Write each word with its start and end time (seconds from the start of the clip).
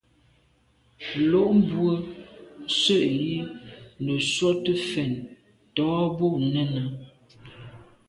Lo’ 1.29 1.41
mbwe 1.59 1.91
nse’ 2.65 2.99
yi 3.17 3.35
me 4.03 4.15
sote 4.33 4.71
mfèt 4.79 5.13
tô 5.75 5.87
bo 6.17 6.27
nène. 6.53 6.83